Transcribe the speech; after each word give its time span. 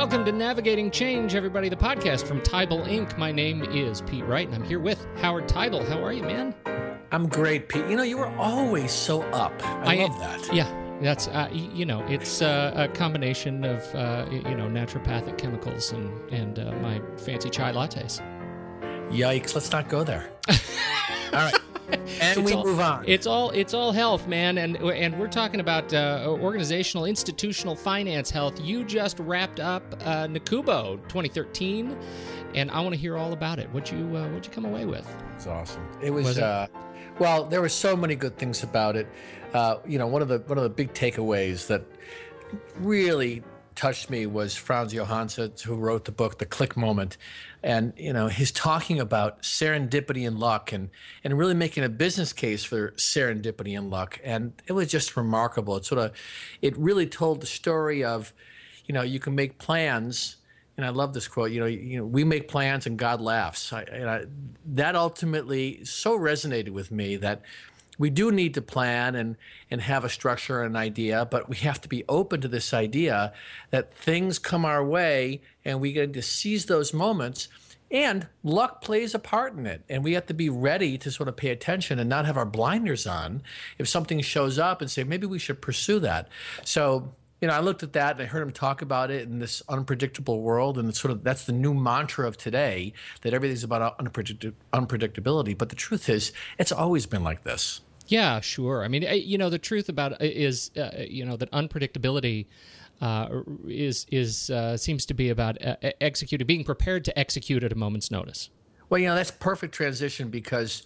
Welcome 0.00 0.24
to 0.24 0.32
Navigating 0.32 0.90
Change, 0.90 1.34
everybody, 1.34 1.68
the 1.68 1.76
podcast 1.76 2.26
from 2.26 2.40
Teibel 2.40 2.86
Inc. 2.86 3.18
My 3.18 3.30
name 3.30 3.62
is 3.64 4.00
Pete 4.00 4.24
Wright, 4.24 4.46
and 4.46 4.54
I'm 4.54 4.64
here 4.64 4.80
with 4.80 5.06
Howard 5.16 5.46
Teibel. 5.46 5.86
How 5.86 6.02
are 6.02 6.10
you, 6.10 6.22
man? 6.22 6.54
I'm 7.12 7.28
great, 7.28 7.68
Pete. 7.68 7.84
You 7.84 7.96
know, 7.96 8.02
you 8.02 8.16
were 8.16 8.34
always 8.38 8.92
so 8.92 9.20
up. 9.24 9.52
I, 9.62 9.98
I 9.98 10.06
love 10.06 10.18
that. 10.18 10.54
Yeah, 10.54 10.96
that's 11.02 11.28
uh, 11.28 11.50
you 11.52 11.84
know, 11.84 12.02
it's 12.06 12.40
uh, 12.40 12.72
a 12.74 12.88
combination 12.88 13.62
of 13.62 13.94
uh, 13.94 14.24
you 14.30 14.56
know 14.56 14.68
naturopathic 14.68 15.36
chemicals 15.36 15.92
and 15.92 16.32
and 16.32 16.58
uh, 16.58 16.72
my 16.76 17.02
fancy 17.18 17.50
chai 17.50 17.70
lattes. 17.70 18.22
Yikes! 19.10 19.54
Let's 19.54 19.70
not 19.70 19.90
go 19.90 20.02
there. 20.02 20.30
All 20.48 21.40
right. 21.44 21.54
and 22.20 22.38
it's 22.38 22.40
we 22.40 22.52
all, 22.52 22.64
move 22.64 22.80
on. 22.80 23.04
It's 23.06 23.26
all 23.26 23.50
it's 23.50 23.74
all 23.74 23.92
health, 23.92 24.26
man, 24.26 24.58
and 24.58 24.76
and 24.76 25.18
we're 25.18 25.28
talking 25.28 25.60
about 25.60 25.92
uh, 25.92 26.24
organizational, 26.28 27.04
institutional 27.04 27.74
finance 27.74 28.30
health. 28.30 28.60
You 28.60 28.84
just 28.84 29.18
wrapped 29.18 29.60
up 29.60 29.82
uh, 30.04 30.26
NACUBO 30.26 30.96
2013, 31.08 31.96
and 32.54 32.70
I 32.70 32.80
want 32.80 32.94
to 32.94 33.00
hear 33.00 33.16
all 33.16 33.32
about 33.32 33.58
it. 33.58 33.70
What 33.72 33.90
you 33.90 34.16
uh, 34.16 34.28
what 34.28 34.44
you 34.44 34.52
come 34.52 34.64
away 34.64 34.84
with? 34.84 35.06
It's 35.36 35.46
awesome. 35.46 35.86
It 36.02 36.10
was, 36.10 36.26
was 36.26 36.38
it? 36.38 36.44
Uh, 36.44 36.66
well, 37.18 37.44
there 37.44 37.60
were 37.60 37.68
so 37.68 37.96
many 37.96 38.14
good 38.14 38.38
things 38.38 38.62
about 38.62 38.96
it. 38.96 39.06
Uh, 39.52 39.76
you 39.86 39.98
know, 39.98 40.06
one 40.06 40.22
of 40.22 40.28
the 40.28 40.38
one 40.46 40.58
of 40.58 40.64
the 40.64 40.70
big 40.70 40.94
takeaways 40.94 41.66
that 41.66 41.82
really 42.76 43.42
touched 43.74 44.10
me 44.10 44.26
was 44.26 44.54
Frans 44.54 44.92
Johansson, 44.92 45.52
who 45.64 45.74
wrote 45.74 46.04
the 46.04 46.12
book 46.12 46.38
The 46.38 46.46
Click 46.46 46.76
Moment, 46.76 47.16
and 47.62 47.92
you 47.96 48.12
know 48.12 48.28
he's 48.28 48.50
talking 48.50 49.00
about 49.00 49.42
serendipity 49.42 50.26
and 50.26 50.38
luck, 50.38 50.72
and 50.72 50.90
and 51.24 51.38
really 51.38 51.54
making 51.54 51.84
a 51.84 51.88
business 51.88 52.32
case 52.32 52.64
for 52.64 52.92
serendipity 52.92 53.76
and 53.76 53.90
luck, 53.90 54.18
and 54.24 54.52
it 54.66 54.72
was 54.72 54.88
just 54.88 55.16
remarkable. 55.16 55.76
It 55.76 55.84
sort 55.84 56.00
of, 56.00 56.12
it 56.62 56.76
really 56.76 57.06
told 57.06 57.40
the 57.40 57.46
story 57.46 58.04
of, 58.04 58.32
you 58.86 58.94
know, 58.94 59.02
you 59.02 59.20
can 59.20 59.34
make 59.34 59.58
plans. 59.58 60.36
And 60.76 60.86
I 60.86 60.90
love 60.90 61.12
this 61.12 61.28
quote. 61.28 61.50
You 61.50 61.60
know, 61.60 61.66
you 61.66 61.98
know, 61.98 62.06
we 62.06 62.24
make 62.24 62.48
plans 62.48 62.86
and 62.86 62.98
God 62.98 63.20
laughs. 63.20 63.70
I, 63.70 63.82
and 63.82 64.08
I, 64.08 64.24
that 64.64 64.96
ultimately 64.96 65.84
so 65.84 66.18
resonated 66.18 66.70
with 66.70 66.90
me 66.90 67.16
that 67.16 67.42
we 68.00 68.08
do 68.08 68.32
need 68.32 68.54
to 68.54 68.62
plan 68.62 69.14
and 69.14 69.36
and 69.70 69.82
have 69.82 70.04
a 70.04 70.08
structure 70.08 70.62
and 70.62 70.74
an 70.74 70.82
idea, 70.82 71.28
but 71.30 71.50
we 71.50 71.56
have 71.56 71.80
to 71.82 71.88
be 71.88 72.02
open 72.08 72.40
to 72.40 72.48
this 72.48 72.72
idea 72.72 73.32
that 73.70 73.94
things 73.94 74.38
come 74.38 74.64
our 74.64 74.82
way 74.82 75.42
and 75.66 75.80
we 75.80 75.92
get 75.92 76.14
to 76.14 76.22
seize 76.22 76.64
those 76.64 76.94
moments. 76.94 77.48
And 77.90 78.26
luck 78.42 78.80
plays 78.80 79.14
a 79.14 79.18
part 79.18 79.54
in 79.54 79.66
it. 79.66 79.82
And 79.88 80.02
we 80.02 80.14
have 80.14 80.26
to 80.26 80.34
be 80.34 80.48
ready 80.48 80.96
to 80.96 81.10
sort 81.10 81.28
of 81.28 81.36
pay 81.36 81.50
attention 81.50 81.98
and 81.98 82.08
not 82.08 82.24
have 82.24 82.38
our 82.38 82.46
blinders 82.46 83.06
on 83.06 83.42
if 83.78 83.86
something 83.86 84.20
shows 84.22 84.58
up 84.58 84.80
and 84.80 84.90
say, 84.90 85.04
maybe 85.04 85.26
we 85.26 85.38
should 85.38 85.60
pursue 85.60 85.98
that. 86.00 86.28
So, 86.64 87.12
you 87.42 87.48
know, 87.48 87.54
I 87.54 87.60
looked 87.60 87.82
at 87.82 87.92
that 87.94 88.12
and 88.12 88.22
I 88.22 88.26
heard 88.26 88.42
him 88.42 88.52
talk 88.52 88.80
about 88.80 89.10
it 89.10 89.28
in 89.28 89.40
this 89.40 89.62
unpredictable 89.68 90.40
world. 90.40 90.78
And 90.78 90.88
it's 90.88 91.00
sort 91.00 91.12
of 91.12 91.22
that's 91.22 91.44
the 91.44 91.52
new 91.52 91.74
mantra 91.74 92.26
of 92.26 92.38
today 92.38 92.94
that 93.22 93.34
everything's 93.34 93.64
about 93.64 93.98
unpredict- 93.98 94.54
unpredictability. 94.72 95.58
But 95.58 95.68
the 95.68 95.76
truth 95.76 96.08
is, 96.08 96.32
it's 96.58 96.72
always 96.72 97.04
been 97.04 97.24
like 97.24 97.42
this. 97.42 97.82
Yeah, 98.10 98.40
sure. 98.40 98.82
I 98.82 98.88
mean, 98.88 99.06
you 99.08 99.38
know, 99.38 99.50
the 99.50 99.58
truth 99.58 99.88
about 99.88 100.20
it 100.20 100.32
is, 100.32 100.72
uh, 100.76 100.90
you 101.08 101.24
know, 101.24 101.36
that 101.36 101.50
unpredictability 101.52 102.46
uh, 103.00 103.42
is 103.68 104.04
is 104.10 104.50
uh, 104.50 104.76
seems 104.76 105.06
to 105.06 105.14
be 105.14 105.30
about 105.30 105.64
uh, 105.64 105.76
executing, 106.00 106.44
being 106.44 106.64
prepared 106.64 107.04
to 107.04 107.16
execute 107.16 107.62
at 107.62 107.70
a 107.70 107.76
moment's 107.76 108.10
notice. 108.10 108.50
Well, 108.88 109.00
you 109.00 109.06
know, 109.06 109.14
that's 109.14 109.30
perfect 109.30 109.72
transition 109.74 110.28
because, 110.28 110.84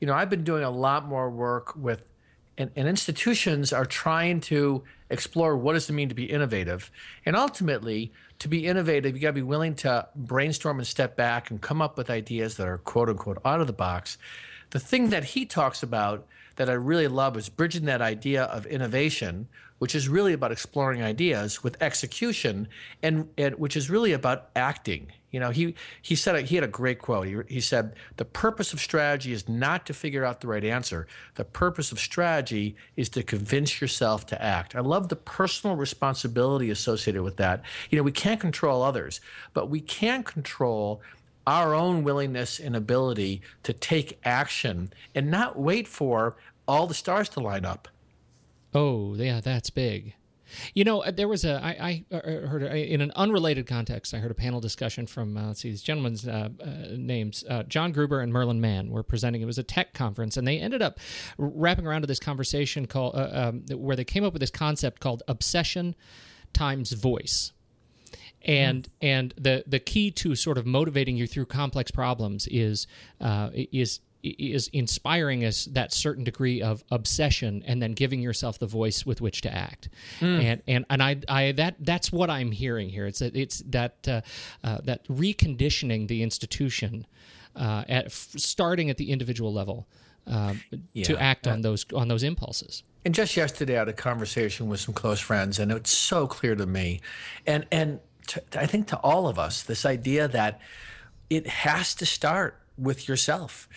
you 0.00 0.06
know, 0.06 0.14
I've 0.14 0.30
been 0.30 0.44
doing 0.44 0.62
a 0.62 0.70
lot 0.70 1.04
more 1.04 1.28
work 1.28 1.74
with, 1.74 2.04
and, 2.56 2.70
and 2.76 2.86
institutions 2.86 3.72
are 3.72 3.84
trying 3.84 4.40
to 4.42 4.84
explore 5.10 5.56
what 5.56 5.72
does 5.72 5.90
it 5.90 5.94
mean 5.94 6.08
to 6.10 6.14
be 6.14 6.26
innovative, 6.26 6.92
and 7.26 7.34
ultimately, 7.34 8.12
to 8.38 8.48
be 8.48 8.66
innovative, 8.68 9.16
you 9.16 9.20
got 9.20 9.30
to 9.30 9.32
be 9.32 9.42
willing 9.42 9.74
to 9.74 10.06
brainstorm 10.14 10.78
and 10.78 10.86
step 10.86 11.16
back 11.16 11.50
and 11.50 11.60
come 11.60 11.82
up 11.82 11.98
with 11.98 12.08
ideas 12.08 12.56
that 12.58 12.68
are 12.68 12.78
quote 12.78 13.08
unquote 13.08 13.38
out 13.44 13.60
of 13.60 13.66
the 13.66 13.72
box. 13.72 14.16
The 14.70 14.78
thing 14.78 15.10
that 15.10 15.24
he 15.24 15.44
talks 15.44 15.82
about 15.82 16.28
that 16.56 16.68
I 16.68 16.74
really 16.74 17.08
love 17.08 17.36
is 17.36 17.48
bridging 17.48 17.84
that 17.86 18.00
idea 18.00 18.44
of 18.44 18.66
innovation, 18.66 19.48
which 19.78 19.94
is 19.94 20.08
really 20.08 20.32
about 20.32 20.52
exploring 20.52 21.02
ideas, 21.02 21.62
with 21.64 21.80
execution, 21.82 22.68
and, 23.02 23.28
and 23.36 23.56
which 23.56 23.76
is 23.76 23.90
really 23.90 24.12
about 24.12 24.50
acting. 24.54 25.12
You 25.32 25.40
know, 25.40 25.50
he 25.50 25.74
he 26.02 26.14
said 26.14 26.44
he 26.44 26.56
had 26.56 26.64
a 26.64 26.68
great 26.68 26.98
quote. 26.98 27.26
He, 27.26 27.36
he 27.48 27.60
said, 27.60 27.94
"The 28.18 28.24
purpose 28.26 28.74
of 28.74 28.80
strategy 28.80 29.32
is 29.32 29.48
not 29.48 29.86
to 29.86 29.94
figure 29.94 30.26
out 30.26 30.42
the 30.42 30.46
right 30.46 30.62
answer. 30.62 31.08
The 31.36 31.44
purpose 31.44 31.90
of 31.90 31.98
strategy 31.98 32.76
is 32.96 33.08
to 33.10 33.22
convince 33.22 33.80
yourself 33.80 34.26
to 34.26 34.40
act." 34.42 34.76
I 34.76 34.80
love 34.80 35.08
the 35.08 35.16
personal 35.16 35.74
responsibility 35.74 36.70
associated 36.70 37.22
with 37.22 37.38
that. 37.38 37.62
You 37.88 37.96
know, 37.96 38.04
we 38.04 38.12
can't 38.12 38.40
control 38.40 38.82
others, 38.82 39.22
but 39.54 39.70
we 39.70 39.80
can 39.80 40.22
control 40.22 41.00
our 41.46 41.74
own 41.74 42.04
willingness 42.04 42.58
and 42.58 42.76
ability 42.76 43.42
to 43.62 43.72
take 43.72 44.18
action 44.24 44.92
and 45.14 45.30
not 45.30 45.58
wait 45.58 45.88
for 45.88 46.36
all 46.66 46.86
the 46.86 46.94
stars 46.94 47.28
to 47.30 47.40
line 47.40 47.64
up. 47.64 47.88
Oh, 48.74 49.14
yeah, 49.14 49.40
that's 49.40 49.70
big. 49.70 50.14
You 50.74 50.84
know, 50.84 51.02
there 51.10 51.28
was 51.28 51.44
a 51.44 51.62
I, 51.62 52.04
I 52.10 52.16
uh, 52.16 52.46
heard 52.46 52.62
in 52.62 53.00
an 53.00 53.10
unrelated 53.16 53.66
context. 53.66 54.12
I 54.12 54.18
heard 54.18 54.30
a 54.30 54.34
panel 54.34 54.60
discussion 54.60 55.06
from 55.06 55.36
uh, 55.36 55.48
let's 55.48 55.60
see 55.60 55.70
these 55.70 55.82
gentlemen's 55.82 56.26
uh, 56.26 56.50
uh, 56.62 56.66
names. 56.96 57.44
Uh, 57.48 57.62
John 57.64 57.92
Gruber 57.92 58.20
and 58.20 58.32
Merlin 58.32 58.60
Mann 58.60 58.90
were 58.90 59.02
presenting. 59.02 59.42
It 59.42 59.46
was 59.46 59.58
a 59.58 59.62
tech 59.62 59.94
conference, 59.94 60.36
and 60.36 60.46
they 60.46 60.58
ended 60.58 60.82
up 60.82 60.98
wrapping 61.38 61.86
around 61.86 62.02
to 62.02 62.06
this 62.06 62.20
conversation 62.20 62.86
called 62.86 63.14
uh, 63.14 63.30
um, 63.32 63.64
where 63.70 63.96
they 63.96 64.04
came 64.04 64.24
up 64.24 64.32
with 64.32 64.40
this 64.40 64.50
concept 64.50 65.00
called 65.00 65.22
obsession 65.28 65.94
times 66.52 66.92
voice 66.92 67.52
and 68.44 68.88
and 69.00 69.34
the 69.36 69.64
the 69.66 69.78
key 69.78 70.10
to 70.10 70.34
sort 70.34 70.58
of 70.58 70.66
motivating 70.66 71.16
you 71.16 71.26
through 71.26 71.46
complex 71.46 71.90
problems 71.90 72.46
is 72.50 72.86
uh, 73.20 73.50
is 73.52 74.00
is 74.22 74.68
inspiring 74.72 75.44
us 75.44 75.64
that 75.66 75.92
certain 75.92 76.22
degree 76.22 76.62
of 76.62 76.84
obsession 76.90 77.62
and 77.66 77.82
then 77.82 77.92
giving 77.92 78.20
yourself 78.20 78.58
the 78.58 78.66
voice 78.66 79.04
with 79.04 79.20
which 79.20 79.40
to 79.40 79.52
act 79.52 79.88
mm. 80.20 80.42
and 80.42 80.62
and 80.68 80.84
and 80.88 81.02
I, 81.02 81.16
I 81.28 81.52
that 81.52 81.76
that's 81.80 82.12
what 82.12 82.30
I'm 82.30 82.52
hearing 82.52 82.88
here 82.88 83.06
it's 83.06 83.20
a, 83.20 83.36
it's 83.38 83.62
that 83.66 83.96
uh, 84.06 84.20
uh, 84.62 84.78
that 84.84 85.06
reconditioning 85.08 86.08
the 86.08 86.22
institution 86.22 87.06
uh, 87.56 87.84
at 87.88 88.06
f- 88.06 88.34
starting 88.36 88.90
at 88.90 88.96
the 88.96 89.10
individual 89.10 89.52
level 89.52 89.88
uh, 90.26 90.54
yeah. 90.92 91.04
to 91.04 91.20
act 91.20 91.48
on 91.48 91.62
those 91.62 91.84
on 91.92 92.06
those 92.06 92.22
impulses 92.22 92.84
and 93.04 93.14
just 93.14 93.36
yesterday 93.36 93.74
I 93.74 93.80
had 93.80 93.88
a 93.88 93.92
conversation 93.92 94.68
with 94.68 94.78
some 94.78 94.94
close 94.94 95.18
friends 95.18 95.58
and 95.58 95.72
it's 95.72 95.90
so 95.90 96.28
clear 96.28 96.54
to 96.54 96.66
me 96.66 97.00
and 97.44 97.66
and 97.72 97.98
to, 98.28 98.42
I 98.54 98.66
think 98.66 98.88
to 98.88 98.96
all 98.98 99.28
of 99.28 99.38
us, 99.38 99.62
this 99.62 99.84
idea 99.84 100.28
that 100.28 100.60
it 101.30 101.46
has 101.46 101.94
to 101.96 102.06
start 102.06 102.60
with 102.76 103.08
yourself. 103.08 103.68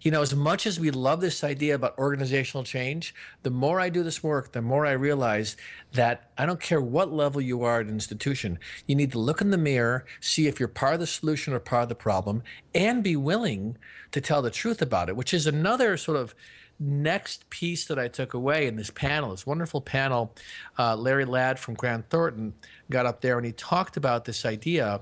You 0.00 0.10
know, 0.10 0.20
as 0.20 0.34
much 0.34 0.66
as 0.66 0.80
we 0.80 0.90
love 0.90 1.20
this 1.20 1.44
idea 1.44 1.76
about 1.76 1.96
organizational 1.96 2.64
change, 2.64 3.14
the 3.44 3.50
more 3.50 3.78
I 3.78 3.88
do 3.88 4.02
this 4.02 4.20
work, 4.20 4.50
the 4.50 4.60
more 4.60 4.84
I 4.84 4.92
realize 4.92 5.56
that 5.92 6.32
I 6.36 6.44
don't 6.44 6.60
care 6.60 6.80
what 6.80 7.12
level 7.12 7.40
you 7.40 7.62
are 7.62 7.78
at 7.78 7.86
an 7.86 7.92
institution, 7.92 8.58
you 8.86 8.96
need 8.96 9.12
to 9.12 9.20
look 9.20 9.40
in 9.40 9.50
the 9.50 9.58
mirror, 9.58 10.04
see 10.20 10.48
if 10.48 10.58
you're 10.58 10.68
part 10.68 10.94
of 10.94 11.00
the 11.00 11.06
solution 11.06 11.54
or 11.54 11.60
part 11.60 11.84
of 11.84 11.88
the 11.88 11.94
problem, 11.94 12.42
and 12.74 13.04
be 13.04 13.14
willing 13.14 13.78
to 14.10 14.20
tell 14.20 14.42
the 14.42 14.50
truth 14.50 14.82
about 14.82 15.08
it, 15.08 15.16
which 15.16 15.32
is 15.32 15.46
another 15.46 15.96
sort 15.96 16.16
of 16.16 16.34
next 16.78 17.48
piece 17.50 17.86
that 17.86 17.98
I 17.98 18.08
took 18.08 18.34
away 18.34 18.66
in 18.66 18.76
this 18.76 18.90
panel, 18.90 19.30
this 19.30 19.46
wonderful 19.46 19.80
panel, 19.80 20.34
uh, 20.78 20.96
Larry 20.96 21.24
Ladd 21.24 21.58
from 21.58 21.74
Grant 21.74 22.08
Thornton 22.08 22.54
got 22.90 23.06
up 23.06 23.20
there 23.20 23.36
and 23.36 23.46
he 23.46 23.52
talked 23.52 23.96
about 23.96 24.24
this 24.24 24.44
idea 24.44 25.00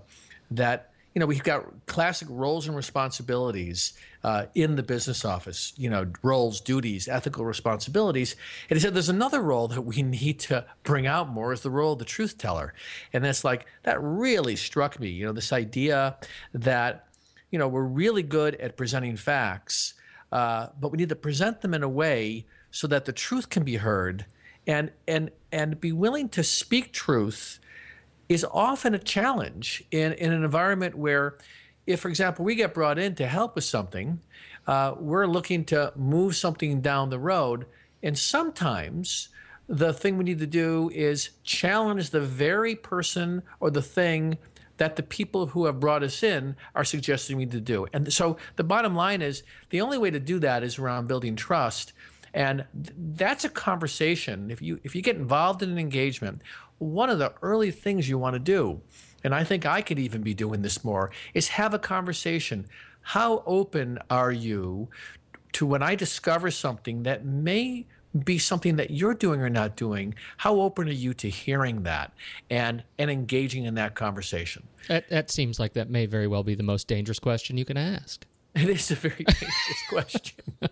that 0.50 0.92
you 1.14 1.20
know 1.20 1.26
we've 1.26 1.42
got 1.42 1.64
classic 1.86 2.28
roles 2.30 2.66
and 2.66 2.76
responsibilities 2.76 3.94
uh, 4.22 4.46
in 4.54 4.76
the 4.76 4.82
business 4.82 5.24
office 5.24 5.72
you 5.76 5.90
know 5.90 6.06
roles 6.22 6.60
duties 6.60 7.08
ethical 7.08 7.44
responsibilities. 7.44 8.36
And 8.68 8.76
he 8.76 8.80
said 8.80 8.94
there's 8.94 9.08
another 9.08 9.40
role 9.40 9.68
that 9.68 9.82
we 9.82 10.02
need 10.02 10.38
to 10.40 10.64
bring 10.82 11.06
out 11.06 11.28
more 11.28 11.52
is 11.52 11.62
the 11.62 11.70
role 11.70 11.94
of 11.94 11.98
the 11.98 12.04
truth 12.04 12.38
teller. 12.38 12.74
And 13.12 13.24
that's 13.24 13.44
like 13.44 13.66
that 13.82 14.00
really 14.02 14.56
struck 14.56 15.00
me 15.00 15.08
you 15.08 15.26
know 15.26 15.32
this 15.32 15.52
idea 15.52 16.16
that 16.54 17.06
you 17.50 17.58
know 17.58 17.68
we're 17.68 17.82
really 17.82 18.22
good 18.22 18.54
at 18.56 18.76
presenting 18.76 19.16
facts 19.16 19.94
uh, 20.32 20.68
but 20.80 20.90
we 20.92 20.98
need 20.98 21.08
to 21.08 21.16
present 21.16 21.60
them 21.60 21.74
in 21.74 21.82
a 21.82 21.88
way 21.88 22.46
so 22.70 22.86
that 22.86 23.04
the 23.04 23.12
truth 23.12 23.48
can 23.48 23.64
be 23.64 23.76
heard. 23.76 24.26
And 24.66 24.92
and 25.08 25.30
and 25.50 25.80
be 25.80 25.90
willing 25.90 26.28
to 26.30 26.44
speak 26.44 26.92
truth 26.92 27.58
is 28.28 28.46
often 28.52 28.94
a 28.94 28.98
challenge 28.98 29.82
in, 29.90 30.12
in 30.12 30.32
an 30.32 30.44
environment 30.44 30.94
where 30.96 31.38
if 31.86 32.00
for 32.00 32.08
example 32.08 32.44
we 32.44 32.54
get 32.54 32.74
brought 32.74 32.98
in 32.98 33.14
to 33.16 33.26
help 33.26 33.54
with 33.56 33.64
something 33.64 34.20
uh, 34.66 34.94
we're 34.98 35.26
looking 35.26 35.64
to 35.64 35.92
move 35.96 36.36
something 36.36 36.80
down 36.80 37.10
the 37.10 37.18
road. 37.18 37.66
And 38.02 38.16
sometimes 38.16 39.28
the 39.68 39.92
thing 39.92 40.16
we 40.16 40.24
need 40.24 40.38
to 40.40 40.46
do 40.46 40.90
is 40.94 41.30
challenge 41.42 42.10
the 42.10 42.20
very 42.20 42.74
person 42.74 43.42
or 43.60 43.70
the 43.70 43.82
thing 43.82 44.38
that 44.80 44.96
the 44.96 45.02
people 45.02 45.48
who 45.48 45.66
have 45.66 45.78
brought 45.78 46.02
us 46.02 46.22
in 46.22 46.56
are 46.74 46.84
suggesting 46.84 47.36
we 47.36 47.44
to 47.44 47.60
do. 47.60 47.86
And 47.92 48.10
so 48.10 48.38
the 48.56 48.64
bottom 48.64 48.94
line 48.94 49.20
is 49.20 49.42
the 49.68 49.82
only 49.82 49.98
way 49.98 50.10
to 50.10 50.18
do 50.18 50.38
that 50.38 50.62
is 50.62 50.78
around 50.78 51.06
building 51.06 51.36
trust. 51.36 51.92
And 52.32 52.64
th- 52.72 52.96
that's 52.96 53.44
a 53.44 53.50
conversation. 53.50 54.50
If 54.50 54.62
you 54.62 54.80
if 54.82 54.96
you 54.96 55.02
get 55.02 55.16
involved 55.16 55.62
in 55.62 55.68
an 55.68 55.78
engagement, 55.78 56.40
one 56.78 57.10
of 57.10 57.18
the 57.18 57.34
early 57.42 57.70
things 57.70 58.08
you 58.08 58.16
want 58.16 58.36
to 58.36 58.38
do, 58.38 58.80
and 59.22 59.34
I 59.34 59.44
think 59.44 59.66
I 59.66 59.82
could 59.82 59.98
even 59.98 60.22
be 60.22 60.32
doing 60.32 60.62
this 60.62 60.82
more, 60.82 61.10
is 61.34 61.48
have 61.48 61.74
a 61.74 61.78
conversation. 61.78 62.66
How 63.02 63.42
open 63.44 63.98
are 64.08 64.32
you 64.32 64.88
to 65.52 65.66
when 65.66 65.82
I 65.82 65.94
discover 65.94 66.50
something 66.50 67.02
that 67.02 67.26
may 67.26 67.84
be 68.24 68.38
something 68.38 68.76
that 68.76 68.90
you're 68.90 69.14
doing 69.14 69.40
or 69.40 69.48
not 69.48 69.76
doing 69.76 70.14
how 70.38 70.60
open 70.60 70.88
are 70.88 70.92
you 70.92 71.14
to 71.14 71.30
hearing 71.30 71.84
that 71.84 72.12
and 72.50 72.82
and 72.98 73.10
engaging 73.10 73.64
in 73.64 73.74
that 73.74 73.94
conversation? 73.94 74.66
That, 74.88 75.08
that 75.10 75.30
seems 75.30 75.60
like 75.60 75.74
that 75.74 75.90
may 75.90 76.06
very 76.06 76.26
well 76.26 76.42
be 76.42 76.54
the 76.54 76.62
most 76.62 76.88
dangerous 76.88 77.18
question 77.18 77.56
you 77.56 77.64
can 77.64 77.76
ask. 77.76 78.26
It 78.54 78.68
is 78.68 78.90
a 78.90 78.96
very 78.96 79.24
dangerous 79.24 79.82
question. 79.88 80.44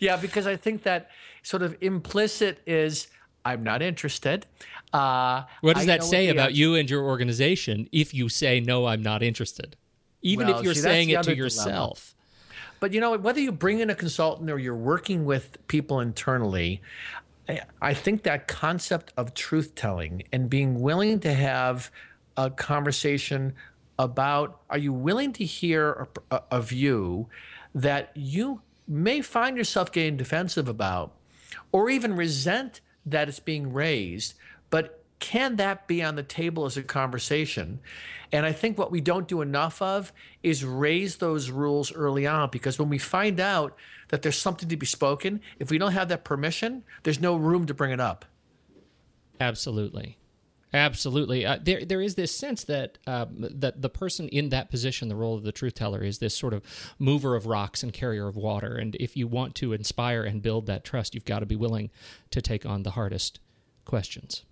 Yeah 0.00 0.16
because 0.16 0.48
i 0.48 0.56
think 0.56 0.82
that 0.82 1.10
sort 1.44 1.62
of 1.62 1.76
implicit 1.80 2.58
is 2.66 3.06
i'm 3.44 3.62
not 3.62 3.82
interested. 3.82 4.44
Uh, 4.92 5.44
what 5.60 5.76
does 5.76 5.86
that 5.86 6.02
say 6.02 6.28
about 6.28 6.54
you 6.54 6.74
and 6.74 6.90
your 6.90 7.04
organization 7.04 7.88
if 7.92 8.12
you 8.12 8.28
say 8.28 8.58
no 8.58 8.86
i'm 8.86 9.00
not 9.00 9.22
interested? 9.22 9.76
Even 10.22 10.48
well, 10.48 10.58
if 10.58 10.64
you're 10.64 10.74
see, 10.74 10.80
saying 10.80 11.10
it 11.10 11.22
to 11.22 11.36
yourself 11.36 12.16
but 12.80 12.92
you 12.92 13.00
know, 13.00 13.16
whether 13.18 13.40
you 13.40 13.52
bring 13.52 13.80
in 13.80 13.90
a 13.90 13.94
consultant 13.94 14.50
or 14.50 14.58
you're 14.58 14.74
working 14.74 15.24
with 15.24 15.56
people 15.68 16.00
internally, 16.00 16.80
I 17.80 17.94
think 17.94 18.22
that 18.22 18.48
concept 18.48 19.12
of 19.16 19.34
truth 19.34 19.74
telling 19.74 20.22
and 20.32 20.48
being 20.48 20.80
willing 20.80 21.20
to 21.20 21.32
have 21.32 21.90
a 22.36 22.50
conversation 22.50 23.54
about 23.98 24.60
are 24.70 24.78
you 24.78 24.92
willing 24.92 25.32
to 25.34 25.44
hear 25.44 26.08
a, 26.30 26.42
a 26.52 26.62
view 26.62 27.28
that 27.74 28.12
you 28.14 28.62
may 28.88 29.20
find 29.20 29.56
yourself 29.56 29.92
getting 29.92 30.16
defensive 30.16 30.68
about 30.68 31.14
or 31.70 31.90
even 31.90 32.16
resent 32.16 32.80
that 33.04 33.28
it's 33.28 33.40
being 33.40 33.72
raised, 33.72 34.34
but 34.70 34.99
can 35.20 35.56
that 35.56 35.86
be 35.86 36.02
on 36.02 36.16
the 36.16 36.22
table 36.22 36.64
as 36.64 36.76
a 36.76 36.82
conversation? 36.82 37.80
And 38.32 38.46
I 38.46 38.52
think 38.52 38.78
what 38.78 38.90
we 38.90 39.00
don't 39.00 39.28
do 39.28 39.42
enough 39.42 39.80
of 39.82 40.12
is 40.42 40.64
raise 40.64 41.16
those 41.16 41.50
rules 41.50 41.92
early 41.92 42.26
on 42.26 42.50
because 42.50 42.78
when 42.78 42.88
we 42.88 42.98
find 42.98 43.38
out 43.38 43.76
that 44.08 44.22
there's 44.22 44.38
something 44.38 44.68
to 44.68 44.76
be 44.76 44.86
spoken, 44.86 45.40
if 45.58 45.70
we 45.70 45.78
don't 45.78 45.92
have 45.92 46.08
that 46.08 46.24
permission, 46.24 46.84
there's 47.02 47.20
no 47.20 47.36
room 47.36 47.66
to 47.66 47.74
bring 47.74 47.92
it 47.92 48.00
up. 48.00 48.24
Absolutely. 49.40 50.16
Absolutely, 50.72 51.44
uh, 51.44 51.58
there 51.60 51.84
there 51.84 52.00
is 52.00 52.14
this 52.14 52.32
sense 52.32 52.62
that 52.62 52.96
um, 53.04 53.44
that 53.50 53.82
the 53.82 53.88
person 53.88 54.28
in 54.28 54.50
that 54.50 54.70
position, 54.70 55.08
the 55.08 55.16
role 55.16 55.34
of 55.34 55.42
the 55.42 55.50
truth 55.50 55.74
teller, 55.74 56.00
is 56.00 56.18
this 56.18 56.36
sort 56.36 56.54
of 56.54 56.62
mover 56.96 57.34
of 57.34 57.46
rocks 57.46 57.82
and 57.82 57.92
carrier 57.92 58.28
of 58.28 58.36
water. 58.36 58.76
And 58.76 58.94
if 59.00 59.16
you 59.16 59.26
want 59.26 59.56
to 59.56 59.72
inspire 59.72 60.22
and 60.22 60.40
build 60.40 60.66
that 60.66 60.84
trust, 60.84 61.12
you've 61.12 61.24
got 61.24 61.40
to 61.40 61.46
be 61.46 61.56
willing 61.56 61.90
to 62.30 62.40
take 62.40 62.64
on 62.64 62.84
the 62.84 62.92
hardest 62.92 63.40
questions. 63.84 64.44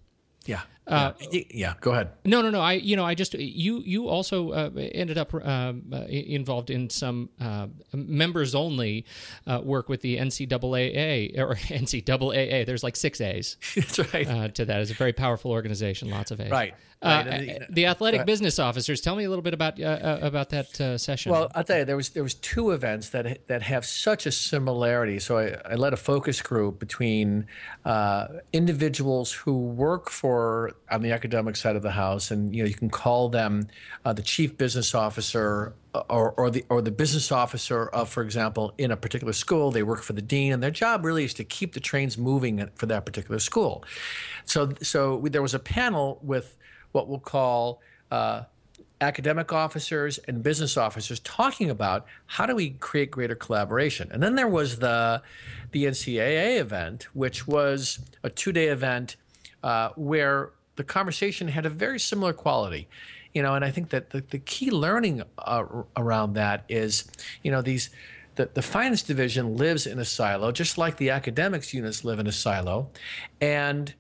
Yeah. 0.49 0.63
Uh, 0.87 1.13
yeah. 1.31 1.43
yeah. 1.51 1.75
Go 1.83 1.93
ahead. 1.93 2.09
No, 2.25 2.41
no, 2.41 2.49
no. 2.49 2.61
I, 2.61 2.73
you 2.73 2.97
know, 2.97 3.05
I 3.05 3.15
just 3.15 3.35
you 3.35 3.81
you 3.81 4.09
also 4.09 4.53
uh, 4.53 4.71
ended 4.75 5.19
up 5.19 5.35
um, 5.35 5.83
uh, 5.93 6.05
involved 6.09 6.71
in 6.71 6.89
some 6.89 7.29
uh, 7.39 7.67
members 7.93 8.55
only 8.55 9.05
uh, 9.47 9.61
work 9.63 9.91
with 9.91 10.01
the 10.01 10.17
NCAA 10.17 11.39
or 11.39 11.55
NCAA. 11.55 12.65
There's 12.65 12.83
like 12.83 12.97
six 12.97 13.21
A's. 13.21 13.59
That's 13.75 14.15
right. 14.15 14.27
Uh, 14.27 14.49
to 14.49 14.65
that, 14.65 14.81
it's 14.81 14.91
a 14.91 14.95
very 14.95 15.13
powerful 15.13 15.51
organization. 15.51 16.09
Lots 16.11 16.31
of 16.31 16.41
A's. 16.41 16.51
Right. 16.51 16.75
Uh, 17.01 17.45
the 17.71 17.87
athletic 17.87 18.27
business 18.27 18.59
officers. 18.59 19.01
Tell 19.01 19.15
me 19.15 19.23
a 19.23 19.29
little 19.29 19.43
bit 19.43 19.55
about 19.55 19.81
uh, 19.81 19.85
uh, 19.85 20.19
about 20.21 20.51
that 20.51 20.81
uh, 20.81 20.99
session. 20.99 21.31
Well, 21.31 21.49
I'll 21.55 21.63
tell 21.63 21.79
you, 21.79 21.85
there 21.85 21.97
was 21.97 22.09
there 22.11 22.25
was 22.25 22.35
two 22.35 22.73
events 22.73 23.11
that 23.11 23.47
that 23.47 23.63
have 23.63 23.87
such 23.87 24.27
a 24.27 24.33
similarity. 24.33 25.21
So 25.21 25.39
I, 25.39 25.57
I 25.65 25.75
led 25.77 25.93
a 25.93 25.97
focus 25.97 26.43
group 26.43 26.81
between 26.81 27.47
uh, 27.85 28.27
individuals 28.53 29.33
who 29.33 29.57
work 29.57 30.11
for 30.11 30.73
on 30.91 31.03
the 31.03 31.13
academic 31.13 31.55
side 31.55 31.77
of 31.77 31.83
the 31.83 31.93
house, 31.93 32.33
and 32.33 32.53
you 32.55 32.65
know 32.65 32.69
you 32.69 32.75
can 32.75 32.91
call 32.91 33.29
them 33.29 33.69
uh, 34.05 34.13
the 34.13 34.23
chief 34.23 34.57
business 34.57 34.93
officer 34.93 35.75
or, 36.09 36.33
or, 36.33 36.51
the 36.51 36.65
or 36.69 36.83
the 36.83 36.91
business 36.91 37.33
officer 37.33 37.87
of, 37.89 38.09
for 38.09 38.23
example, 38.23 38.73
in 38.77 38.91
a 38.91 38.97
particular 38.97 39.33
school, 39.33 39.71
they 39.71 39.83
work 39.83 40.03
for 40.03 40.13
the 40.13 40.23
dean, 40.23 40.53
and 40.53 40.63
their 40.63 40.71
job 40.71 41.05
really 41.05 41.25
is 41.25 41.35
to 41.35 41.45
keep 41.45 41.75
the 41.75 41.81
trains 41.81 42.19
moving 42.19 42.69
for 42.75 42.87
that 42.87 43.07
particular 43.07 43.39
school. 43.39 43.85
So, 44.45 44.73
so 44.83 45.17
we, 45.17 45.31
there 45.31 45.43
was 45.43 45.55
a 45.55 45.59
panel 45.59 46.19
with 46.23 46.57
what 46.93 47.09
we'll 47.09 47.19
call 47.19 47.81
uh, 48.11 48.43
academic 49.01 49.53
officers 49.53 50.19
and 50.27 50.43
business 50.43 50.77
officers 50.77 51.21
talking 51.21 51.71
about 51.71 52.07
how 52.27 52.47
do 52.47 52.55
we 52.55 52.71
create 52.71 53.11
greater 53.11 53.35
collaboration. 53.35 54.09
And 54.13 54.23
then 54.23 54.35
there 54.35 54.49
was 54.49 54.79
the 54.79 55.23
the 55.73 55.85
NCAA 55.85 56.59
event, 56.59 57.09
which 57.15 57.47
was 57.47 57.99
a 58.23 58.31
two 58.31 58.53
day 58.53 58.69
event 58.69 59.17
uh, 59.63 59.91
where 59.97 60.51
the 60.77 60.85
conversation 60.85 61.49
had 61.49 61.67
a 61.67 61.71
very 61.71 61.99
similar 61.99 62.33
quality. 62.33 62.89
You 63.35 63.43
know, 63.43 63.55
and 63.55 63.65
I 63.65 63.71
think 63.71 63.91
that 63.91 64.11
the, 64.11 64.25
the 64.31 64.39
key 64.39 64.71
learning 64.71 65.23
uh, 65.39 65.65
around 65.97 66.33
that 66.35 66.65
is, 66.69 67.09
you 67.43 67.51
know, 67.51 67.63
these 67.63 67.91
the, 68.37 68.49
the 68.55 68.63
finance 68.63 69.03
division 69.03 69.57
lives 69.57 69.87
in 69.87 69.99
a 69.99 70.05
silo, 70.05 70.51
just 70.51 70.79
like 70.79 70.97
the 70.97 71.11
academics 71.11 71.75
units 71.75 72.05
live 72.05 72.21
in 72.21 72.27
a 72.27 72.33
silo. 72.33 72.89
And 73.41 73.93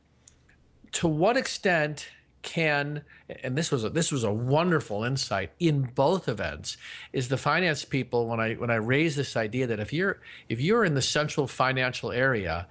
to 0.93 1.08
what 1.08 1.37
extent 1.37 2.08
can 2.43 3.02
and 3.43 3.56
this 3.56 3.70
was 3.70 3.85
a, 3.85 3.90
this 3.90 4.12
was 4.12 4.25
a 4.25 4.32
wonderful 4.32 5.05
insight 5.05 5.50
in 5.58 5.82
both 5.94 6.29
events 6.29 6.76
is 7.12 7.29
the 7.29 7.37
finance 7.37 7.85
people 7.85 8.26
when 8.26 8.40
I 8.40 8.55
when 8.55 8.70
I 8.70 8.76
raised 8.76 9.17
this 9.17 9.37
idea 9.37 9.67
that 9.67 9.81
if 9.81 9.93
you're 9.93 10.20
if 10.49 10.61
you're 10.61 10.85
in 10.85 10.94
the 10.94 11.02
central 11.02 11.46
financial 11.46 12.12
area 12.12 12.67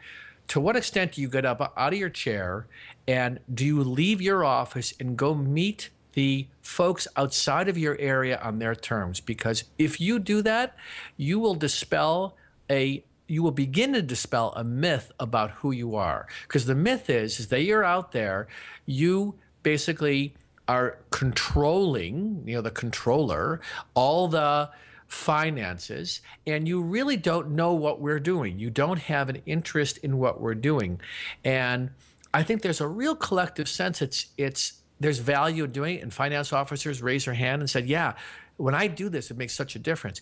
to 0.50 0.62
what 0.62 0.76
extent 0.76 1.14
do 1.14 1.22
you 1.22 1.30
get 1.30 1.46
up 1.46 1.74
out 1.76 1.94
of 1.94 2.00
your 2.00 2.10
chair 2.10 2.68
and 3.08 3.40
do 3.54 3.66
you 3.66 3.84
leave 3.84 4.22
your 4.22 4.46
office 4.46 4.94
and 5.00 5.18
go 5.18 5.36
meet 5.36 5.90
the 6.14 6.48
folks 6.62 7.08
outside 7.16 7.68
of 7.68 7.78
your 7.78 7.98
area 8.00 8.40
on 8.42 8.58
their 8.58 8.74
terms? 8.74 9.20
Because 9.20 9.66
if 9.78 10.00
you 10.00 10.18
do 10.20 10.42
that 10.44 10.76
you 11.18 11.40
will 11.40 11.56
dispel 11.56 12.36
a 12.70 13.04
you 13.30 13.44
will 13.44 13.52
begin 13.52 13.92
to 13.92 14.02
dispel 14.02 14.54
a 14.56 14.64
myth 14.64 15.12
about 15.20 15.52
who 15.52 15.72
you 15.72 15.98
are. 15.98 16.28
Because 16.44 16.66
the 16.66 16.76
myth 16.76 17.10
is 17.10 17.42
is 17.42 17.50
that 17.50 17.64
you're 17.64 17.84
out 17.84 18.14
there 18.14 18.48
you 18.86 19.36
basically 19.68 20.34
are 20.70 20.98
controlling, 21.10 22.42
you 22.46 22.56
know, 22.56 22.62
the 22.62 22.72
controller, 22.72 23.60
all 23.96 24.30
the 24.30 24.70
finances, 25.08 26.22
and 26.46 26.66
you 26.70 26.82
really 26.82 27.18
don't 27.18 27.50
know 27.50 27.74
what 27.74 28.00
we're 28.00 28.22
doing. 28.22 28.60
You 28.60 28.70
don't 28.70 29.00
have 29.00 29.28
an 29.28 29.42
interest 29.46 29.98
in 29.98 30.20
what 30.20 30.40
we're 30.40 30.56
doing. 30.56 31.02
And 31.44 31.90
I 32.34 32.44
think 32.44 32.62
there's 32.62 32.80
a 32.80 32.88
real 32.88 33.14
collective 33.14 33.68
sense 33.68 34.02
it's 34.02 34.28
it's 34.38 34.82
there's 35.02 35.20
value 35.20 35.66
in 35.66 35.72
doing 35.74 35.98
it. 35.98 36.02
And 36.02 36.14
finance 36.14 36.54
officers 36.54 37.02
raised 37.02 37.28
their 37.28 37.34
hand 37.34 37.62
and 37.62 37.70
said, 37.70 37.88
Yeah, 37.88 38.14
when 38.56 38.74
I 38.74 38.88
do 38.88 39.10
this, 39.10 39.32
it 39.32 39.38
makes 39.38 39.54
such 39.54 39.76
a 39.76 39.80
difference. 39.80 40.22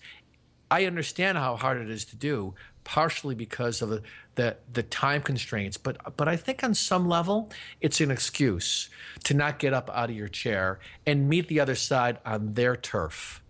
I 0.71 0.85
understand 0.85 1.37
how 1.37 1.55
hard 1.55 1.77
it 1.77 1.89
is 1.89 2.05
to 2.05 2.15
do, 2.15 2.55
partially 2.83 3.35
because 3.35 3.81
of 3.81 3.89
the, 3.89 4.01
the, 4.35 4.57
the 4.71 4.83
time 4.83 5.21
constraints. 5.21 5.77
But 5.77 6.15
but 6.17 6.27
I 6.27 6.35
think 6.35 6.63
on 6.63 6.73
some 6.73 7.07
level, 7.07 7.51
it's 7.81 8.01
an 8.01 8.11
excuse 8.11 8.89
to 9.25 9.33
not 9.33 9.59
get 9.59 9.73
up 9.73 9.89
out 9.93 10.09
of 10.09 10.15
your 10.15 10.27
chair 10.27 10.79
and 11.05 11.29
meet 11.29 11.47
the 11.47 11.59
other 11.59 11.75
side 11.75 12.19
on 12.25 12.53
their 12.53 12.75
turf. 12.75 13.41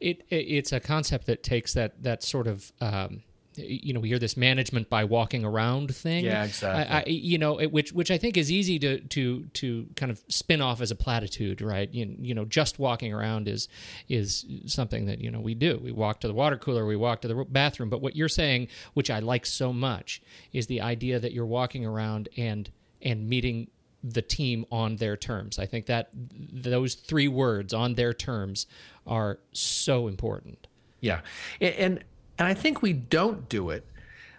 It, 0.00 0.24
it 0.30 0.36
it's 0.36 0.72
a 0.72 0.80
concept 0.80 1.26
that 1.26 1.42
takes 1.42 1.74
that 1.74 2.02
that 2.02 2.22
sort 2.22 2.46
of 2.46 2.72
um, 2.80 3.22
you 3.58 3.92
know 3.92 4.00
we 4.00 4.08
hear 4.08 4.18
this 4.18 4.36
management 4.36 4.88
by 4.88 5.04
walking 5.04 5.44
around 5.44 5.94
thing. 5.94 6.24
Yeah, 6.24 6.44
exactly. 6.44 6.94
I, 6.94 6.98
I, 7.00 7.04
you 7.06 7.38
know, 7.38 7.60
it, 7.60 7.72
which 7.72 7.92
which 7.92 8.10
I 8.10 8.18
think 8.18 8.36
is 8.36 8.50
easy 8.50 8.78
to 8.78 9.00
to 9.00 9.44
to 9.44 9.86
kind 9.96 10.10
of 10.10 10.22
spin 10.28 10.60
off 10.60 10.80
as 10.80 10.90
a 10.90 10.96
platitude, 10.96 11.60
right? 11.60 11.92
You, 11.92 12.16
you 12.20 12.34
know, 12.34 12.44
just 12.44 12.78
walking 12.78 13.12
around 13.12 13.48
is 13.48 13.68
is 14.08 14.46
something 14.66 15.06
that 15.06 15.20
you 15.20 15.30
know 15.30 15.40
we 15.40 15.54
do. 15.54 15.80
We 15.82 15.92
walk 15.92 16.20
to 16.20 16.28
the 16.28 16.34
water 16.34 16.56
cooler, 16.56 16.86
we 16.86 16.96
walk 16.96 17.22
to 17.22 17.28
the 17.28 17.44
bathroom. 17.48 17.90
But 17.90 18.00
what 18.00 18.16
you're 18.16 18.28
saying, 18.28 18.68
which 18.94 19.10
I 19.10 19.18
like 19.18 19.46
so 19.46 19.72
much, 19.72 20.22
is 20.52 20.66
the 20.66 20.80
idea 20.80 21.18
that 21.18 21.32
you're 21.32 21.46
walking 21.46 21.84
around 21.84 22.28
and 22.36 22.70
and 23.02 23.28
meeting 23.28 23.68
the 24.02 24.22
team 24.22 24.64
on 24.70 24.96
their 24.96 25.16
terms. 25.16 25.58
I 25.58 25.66
think 25.66 25.86
that 25.86 26.10
those 26.14 26.94
three 26.94 27.28
words 27.28 27.74
on 27.74 27.94
their 27.94 28.12
terms 28.12 28.66
are 29.06 29.38
so 29.52 30.06
important. 30.06 30.66
Yeah, 31.00 31.20
and 31.60 32.04
and 32.38 32.46
I 32.46 32.54
think 32.54 32.82
we 32.82 32.92
don't 32.92 33.48
do 33.48 33.70
it 33.70 33.84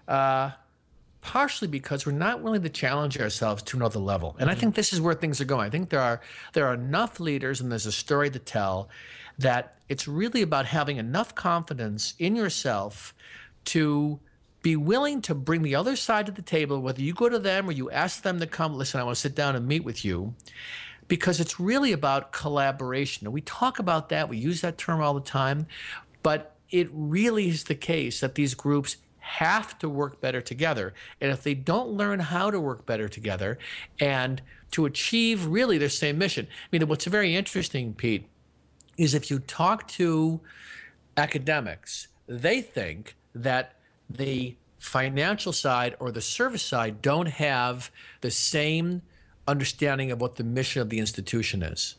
uh, 0.07 0.51
partially 1.21 1.67
because 1.67 2.05
we're 2.05 2.11
not 2.13 2.41
willing 2.41 2.63
to 2.63 2.69
challenge 2.69 3.19
ourselves 3.19 3.61
to 3.63 3.77
another 3.77 3.99
level. 3.99 4.35
And 4.39 4.49
mm-hmm. 4.49 4.57
I 4.57 4.59
think 4.59 4.75
this 4.75 4.93
is 4.93 5.01
where 5.01 5.13
things 5.13 5.41
are 5.41 5.45
going. 5.45 5.67
I 5.67 5.69
think 5.69 5.89
there 5.89 6.01
are 6.01 6.21
there 6.53 6.67
are 6.67 6.73
enough 6.73 7.19
leaders 7.19 7.61
and 7.61 7.71
there's 7.71 7.85
a 7.85 7.91
story 7.91 8.29
to 8.31 8.39
tell 8.39 8.89
that 9.37 9.75
it's 9.87 10.07
really 10.07 10.41
about 10.41 10.65
having 10.65 10.97
enough 10.97 11.35
confidence 11.35 12.13
in 12.19 12.35
yourself 12.35 13.13
to 13.65 14.19
be 14.61 14.75
willing 14.75 15.21
to 15.21 15.33
bring 15.33 15.61
the 15.61 15.75
other 15.75 15.95
side 15.95 16.25
to 16.25 16.31
the 16.31 16.41
table, 16.41 16.81
whether 16.81 17.01
you 17.01 17.13
go 17.13 17.29
to 17.29 17.39
them 17.39 17.69
or 17.69 17.71
you 17.71 17.89
ask 17.91 18.23
them 18.23 18.39
to 18.39 18.47
come, 18.47 18.75
listen, 18.75 18.99
I 18.99 19.03
want 19.03 19.15
to 19.15 19.21
sit 19.21 19.35
down 19.35 19.55
and 19.55 19.65
meet 19.65 19.85
with 19.85 20.03
you, 20.03 20.33
because 21.07 21.39
it's 21.39 21.59
really 21.59 21.93
about 21.93 22.33
collaboration. 22.33 23.25
And 23.25 23.33
we 23.33 23.41
talk 23.41 23.79
about 23.79 24.09
that, 24.09 24.27
we 24.27 24.37
use 24.37 24.61
that 24.61 24.77
term 24.77 25.01
all 25.01 25.13
the 25.13 25.21
time, 25.21 25.65
but 26.23 26.55
it 26.71 26.89
really 26.91 27.49
is 27.49 27.65
the 27.65 27.75
case 27.75 28.19
that 28.21 28.35
these 28.35 28.53
groups 28.53 28.97
have 29.17 29.77
to 29.79 29.87
work 29.87 30.19
better 30.21 30.41
together. 30.41 30.93
And 31.21 31.31
if 31.31 31.43
they 31.43 31.53
don't 31.53 31.89
learn 31.89 32.19
how 32.19 32.49
to 32.49 32.59
work 32.59 32.85
better 32.85 33.07
together 33.07 33.59
and 33.99 34.41
to 34.71 34.85
achieve 34.85 35.45
really 35.45 35.77
their 35.77 35.89
same 35.89 36.17
mission, 36.17 36.47
I 36.49 36.67
mean, 36.71 36.87
what's 36.87 37.05
very 37.05 37.35
interesting, 37.35 37.93
Pete, 37.93 38.27
is 38.97 39.13
if 39.13 39.29
you 39.29 39.39
talk 39.39 39.87
to 39.89 40.41
academics, 41.15 42.07
they 42.27 42.61
think 42.61 43.15
that 43.35 43.75
the 44.09 44.55
financial 44.79 45.53
side 45.53 45.95
or 45.99 46.11
the 46.11 46.21
service 46.21 46.63
side 46.63 47.01
don't 47.01 47.27
have 47.27 47.91
the 48.21 48.31
same 48.31 49.01
understanding 49.47 50.11
of 50.11 50.21
what 50.21 50.35
the 50.35 50.43
mission 50.43 50.81
of 50.81 50.89
the 50.89 50.99
institution 50.99 51.61
is. 51.61 51.95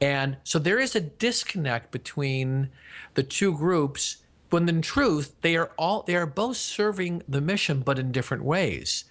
And 0.00 0.36
so 0.44 0.58
there 0.58 0.78
is 0.78 0.94
a 0.94 1.00
disconnect 1.00 1.90
between 1.90 2.70
the 3.14 3.22
two 3.22 3.56
groups 3.56 4.18
when 4.50 4.68
in 4.68 4.82
truth 4.82 5.34
they 5.40 5.56
are 5.56 5.72
all 5.78 6.02
they 6.02 6.14
are 6.14 6.26
both 6.26 6.56
serving 6.56 7.22
the 7.28 7.40
mission 7.40 7.80
but 7.80 7.98
in 7.98 8.12
different 8.12 8.44
ways. 8.44 9.04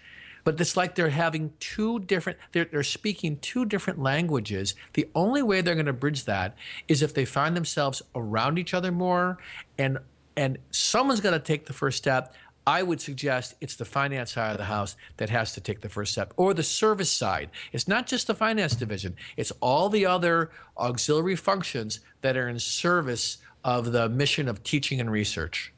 But 0.43 0.60
it's 0.60 0.77
like 0.77 0.96
they're 0.96 1.10
having 1.10 1.53
two 1.60 2.00
different 2.00 2.39
they're, 2.51 2.65
they're 2.65 2.84
speaking 2.84 3.38
two 3.38 3.65
different 3.65 4.00
languages. 4.00 4.75
The 4.93 5.10
only 5.15 5.41
way 5.41 5.62
they're 5.62 5.75
going 5.75 5.86
to 5.86 5.93
bridge 5.93 6.25
that 6.25 6.55
is 6.88 7.01
if 7.01 7.13
they 7.13 7.25
find 7.25 7.55
themselves 7.55 8.01
around 8.15 8.58
each 8.60 8.74
other 8.74 8.91
more 8.91 9.38
and 9.77 10.00
and 10.38 10.58
someone's 10.72 11.20
got 11.20 11.31
to 11.31 11.39
take 11.39 11.65
the 11.65 11.74
first 11.74 11.98
step 11.98 12.34
I 12.67 12.83
would 12.83 13.01
suggest 13.01 13.55
it's 13.59 13.75
the 13.75 13.85
finance 13.85 14.33
side 14.33 14.51
of 14.51 14.57
the 14.57 14.65
house 14.65 14.95
that 15.17 15.29
has 15.29 15.53
to 15.53 15.61
take 15.61 15.81
the 15.81 15.89
first 15.89 16.11
step, 16.11 16.33
or 16.37 16.53
the 16.53 16.63
service 16.63 17.11
side. 17.11 17.49
It's 17.71 17.87
not 17.87 18.07
just 18.07 18.27
the 18.27 18.35
finance 18.35 18.75
division, 18.75 19.15
it's 19.37 19.51
all 19.61 19.89
the 19.89 20.05
other 20.05 20.51
auxiliary 20.77 21.35
functions 21.35 22.01
that 22.21 22.37
are 22.37 22.47
in 22.47 22.59
service 22.59 23.39
of 23.63 23.91
the 23.91 24.09
mission 24.09 24.47
of 24.47 24.63
teaching 24.63 24.99
and 24.99 25.11
research. 25.11 25.73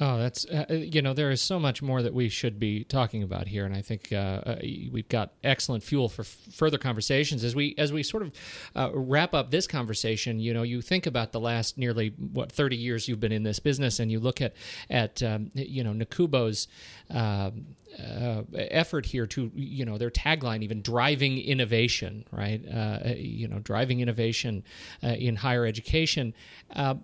Oh, 0.00 0.16
that's 0.18 0.46
uh, 0.46 0.64
uh, 0.70 0.74
you 0.74 1.02
know 1.02 1.12
there 1.12 1.30
is 1.32 1.42
so 1.42 1.58
much 1.58 1.82
more 1.82 2.02
that 2.02 2.14
we 2.14 2.28
should 2.28 2.60
be 2.60 2.84
talking 2.84 3.24
about 3.24 3.48
here, 3.48 3.64
and 3.64 3.74
I 3.74 3.82
think 3.82 4.12
uh, 4.12 4.16
uh, 4.16 4.56
we've 4.92 5.08
got 5.08 5.32
excellent 5.42 5.82
fuel 5.82 6.08
for 6.08 6.22
f- 6.22 6.36
further 6.52 6.78
conversations 6.78 7.42
as 7.42 7.56
we 7.56 7.74
as 7.78 7.92
we 7.92 8.04
sort 8.04 8.22
of 8.22 8.32
uh, 8.76 8.90
wrap 8.94 9.34
up 9.34 9.50
this 9.50 9.66
conversation. 9.66 10.38
You 10.38 10.54
know, 10.54 10.62
you 10.62 10.82
think 10.82 11.06
about 11.06 11.32
the 11.32 11.40
last 11.40 11.78
nearly 11.78 12.10
what 12.10 12.52
thirty 12.52 12.76
years 12.76 13.08
you've 13.08 13.18
been 13.18 13.32
in 13.32 13.42
this 13.42 13.58
business, 13.58 13.98
and 13.98 14.10
you 14.10 14.20
look 14.20 14.40
at 14.40 14.54
at 14.88 15.20
um, 15.24 15.50
you 15.54 15.82
know 15.82 15.92
NACUBO's 15.92 16.68
um, 17.10 17.66
uh, 17.98 18.42
effort 18.54 19.06
here 19.06 19.26
to 19.26 19.50
you 19.54 19.84
know 19.84 19.98
their 19.98 20.10
tagline 20.10 20.62
even 20.62 20.82
driving 20.82 21.38
innovation 21.38 22.24
right? 22.32 22.62
Uh, 22.68 22.98
you 23.16 23.48
know 23.48 23.58
driving 23.58 24.00
innovation 24.00 24.62
uh, 25.02 25.08
in 25.08 25.36
higher 25.36 25.66
education. 25.66 26.34
Uh, 26.74 26.94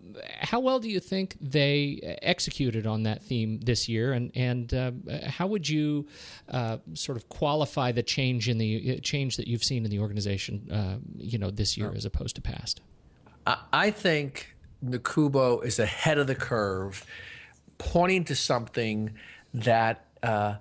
how 0.40 0.60
well 0.60 0.78
do 0.78 0.88
you 0.88 1.00
think 1.00 1.36
they 1.40 2.16
executed 2.22 2.86
on 2.86 3.02
that 3.04 3.22
theme 3.22 3.60
this 3.60 3.88
year? 3.88 4.12
And 4.12 4.30
and 4.34 4.72
uh, 4.72 4.92
how 5.26 5.46
would 5.46 5.68
you 5.68 6.06
uh, 6.48 6.78
sort 6.94 7.16
of 7.16 7.28
qualify 7.28 7.92
the 7.92 8.02
change 8.02 8.48
in 8.48 8.58
the 8.58 9.00
change 9.00 9.36
that 9.36 9.46
you've 9.46 9.64
seen 9.64 9.84
in 9.84 9.90
the 9.90 9.98
organization 9.98 11.04
you 11.16 11.38
know 11.38 11.50
this 11.50 11.76
year 11.76 11.92
as 11.94 12.04
opposed 12.04 12.36
to 12.36 12.42
past? 12.42 12.80
I 13.46 13.90
think 13.90 14.56
NACUBO 14.84 15.64
is 15.64 15.78
ahead 15.78 16.18
of 16.18 16.26
the 16.26 16.34
curve 16.34 17.04
pointing 17.76 18.24
to 18.24 18.34
something 18.34 19.14
that 19.52 20.06
uh, 20.22 20.54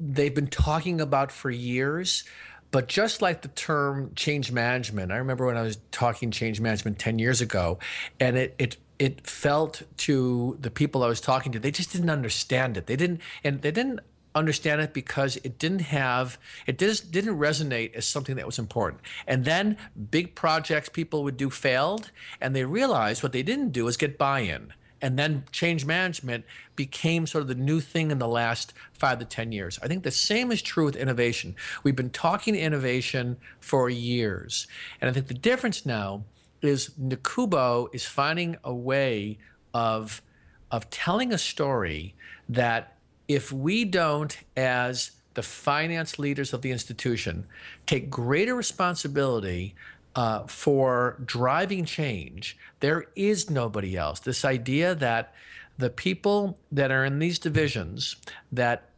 they've 0.00 0.34
been 0.34 0.48
talking 0.48 1.00
about 1.00 1.32
for 1.32 1.50
years. 1.50 2.24
But 2.70 2.86
just 2.86 3.22
like 3.22 3.40
the 3.40 3.48
term 3.48 4.12
change 4.14 4.52
management, 4.52 5.10
I 5.10 5.16
remember 5.16 5.46
when 5.46 5.56
I 5.56 5.62
was 5.62 5.78
talking 5.90 6.30
change 6.30 6.60
management 6.60 6.98
10 6.98 7.18
years 7.18 7.40
ago, 7.40 7.78
and 8.20 8.36
it, 8.36 8.54
it 8.58 8.76
it 8.98 9.26
felt 9.26 9.82
to 9.96 10.56
the 10.60 10.70
people 10.70 11.02
I 11.02 11.08
was 11.08 11.20
talking 11.20 11.52
to, 11.52 11.58
they 11.58 11.70
just 11.70 11.92
didn't 11.92 12.10
understand 12.10 12.76
it. 12.76 12.86
They 12.86 12.96
didn't, 12.96 13.20
and 13.44 13.62
they 13.62 13.70
didn't 13.70 14.00
understand 14.34 14.80
it 14.80 14.92
because 14.92 15.36
it 15.36 15.58
didn't 15.58 15.82
have, 15.82 16.38
it 16.66 16.78
just 16.78 17.10
didn't 17.10 17.38
resonate 17.38 17.94
as 17.94 18.06
something 18.06 18.36
that 18.36 18.46
was 18.46 18.58
important. 18.58 19.02
And 19.26 19.44
then 19.44 19.76
big 20.10 20.34
projects 20.34 20.88
people 20.88 21.22
would 21.24 21.36
do 21.36 21.48
failed, 21.48 22.10
and 22.40 22.54
they 22.54 22.64
realized 22.64 23.22
what 23.22 23.32
they 23.32 23.42
didn't 23.42 23.70
do 23.70 23.86
is 23.86 23.96
get 23.96 24.18
buy-in 24.18 24.72
and 25.00 25.18
then 25.18 25.44
change 25.52 25.84
management 25.84 26.44
became 26.76 27.26
sort 27.26 27.42
of 27.42 27.48
the 27.48 27.54
new 27.54 27.80
thing 27.80 28.10
in 28.10 28.18
the 28.18 28.28
last 28.28 28.72
five 28.92 29.18
to 29.18 29.24
10 29.24 29.52
years. 29.52 29.78
I 29.82 29.88
think 29.88 30.02
the 30.02 30.10
same 30.10 30.50
is 30.50 30.62
true 30.62 30.84
with 30.84 30.96
innovation. 30.96 31.54
We've 31.82 31.96
been 31.96 32.10
talking 32.10 32.54
innovation 32.54 33.36
for 33.60 33.88
years. 33.88 34.66
And 35.00 35.08
I 35.08 35.12
think 35.12 35.28
the 35.28 35.34
difference 35.34 35.86
now 35.86 36.24
is 36.62 36.90
NACUBO 37.00 37.94
is 37.94 38.04
finding 38.04 38.56
a 38.64 38.74
way 38.74 39.38
of, 39.72 40.22
of 40.70 40.90
telling 40.90 41.32
a 41.32 41.38
story 41.38 42.14
that 42.48 42.96
if 43.28 43.52
we 43.52 43.84
don't, 43.84 44.36
as 44.56 45.12
the 45.34 45.42
finance 45.42 46.18
leaders 46.18 46.52
of 46.52 46.62
the 46.62 46.72
institution, 46.72 47.46
take 47.86 48.10
greater 48.10 48.54
responsibility 48.54 49.74
uh, 50.14 50.46
for 50.46 51.20
driving 51.24 51.84
change, 51.84 52.56
there 52.80 53.06
is 53.14 53.50
nobody 53.50 53.96
else. 53.96 54.20
This 54.20 54.44
idea 54.44 54.94
that 54.94 55.34
the 55.76 55.90
people 55.90 56.58
that 56.72 56.90
are 56.90 57.04
in 57.04 57.18
these 57.18 57.38
divisions 57.38 58.16
that 58.52 58.90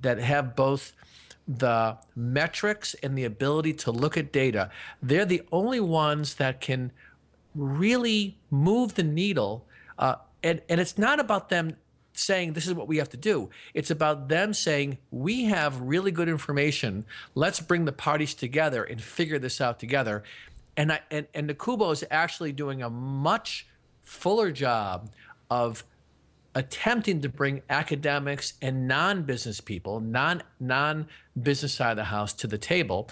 that 0.00 0.18
have 0.18 0.54
both 0.54 0.92
the 1.48 1.96
metrics 2.14 2.94
and 3.02 3.16
the 3.16 3.24
ability 3.24 3.72
to 3.72 3.90
look 3.90 4.16
at 4.16 4.30
data, 4.30 4.70
they're 5.02 5.24
the 5.24 5.42
only 5.50 5.80
ones 5.80 6.34
that 6.34 6.60
can 6.60 6.92
really 7.54 8.38
move 8.50 8.94
the 8.94 9.02
needle. 9.02 9.66
Uh, 9.98 10.16
and, 10.42 10.60
and 10.68 10.80
it's 10.80 10.98
not 10.98 11.18
about 11.18 11.48
them 11.48 11.76
saying 12.18 12.52
this 12.52 12.66
is 12.66 12.74
what 12.74 12.88
we 12.88 12.98
have 12.98 13.08
to 13.10 13.16
do. 13.16 13.50
It's 13.74 13.90
about 13.90 14.28
them 14.28 14.52
saying 14.52 14.98
we 15.10 15.44
have 15.44 15.80
really 15.80 16.10
good 16.10 16.28
information. 16.28 17.04
Let's 17.34 17.60
bring 17.60 17.84
the 17.84 17.92
parties 17.92 18.34
together 18.34 18.84
and 18.84 19.00
figure 19.00 19.38
this 19.38 19.60
out 19.60 19.78
together 19.78 20.24
and 20.78 20.92
I, 20.92 21.00
and 21.10 21.26
and 21.34 21.50
NACUBO 21.50 21.92
is 21.92 22.04
actually 22.10 22.52
doing 22.52 22.82
a 22.82 22.88
much 22.88 23.66
fuller 24.04 24.50
job 24.50 25.10
of 25.50 25.84
attempting 26.54 27.20
to 27.20 27.28
bring 27.28 27.62
academics 27.68 28.54
and 28.62 28.88
non-business 28.88 29.60
people, 29.60 30.00
non 30.00 30.42
non-business 30.60 31.74
side 31.74 31.90
of 31.90 31.96
the 31.96 32.04
house 32.04 32.32
to 32.34 32.46
the 32.46 32.56
table, 32.56 33.10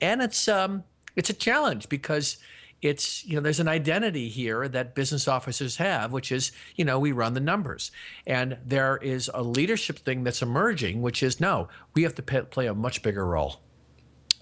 and 0.00 0.22
it's 0.22 0.48
um 0.48 0.82
it's 1.14 1.28
a 1.28 1.34
challenge 1.34 1.90
because 1.90 2.38
it's 2.82 3.24
you 3.24 3.36
know 3.36 3.40
there's 3.40 3.60
an 3.60 3.68
identity 3.68 4.28
here 4.28 4.68
that 4.68 4.94
business 4.94 5.28
officers 5.28 5.76
have 5.76 6.12
which 6.12 6.32
is 6.32 6.52
you 6.74 6.84
know 6.84 6.98
we 6.98 7.12
run 7.12 7.32
the 7.32 7.40
numbers 7.40 7.92
and 8.26 8.58
there 8.66 8.96
is 8.98 9.30
a 9.32 9.42
leadership 9.42 9.98
thing 10.00 10.24
that's 10.24 10.42
emerging 10.42 11.00
which 11.00 11.22
is 11.22 11.40
no 11.40 11.68
we 11.94 12.02
have 12.02 12.14
to 12.14 12.22
pay, 12.22 12.42
play 12.42 12.66
a 12.66 12.74
much 12.74 13.02
bigger 13.02 13.24
role 13.24 13.60